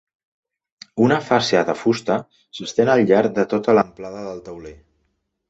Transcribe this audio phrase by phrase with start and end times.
[1.07, 2.17] Una fàscia de fusta
[2.61, 4.75] s'estén al llarg de tota la amplada del tauler.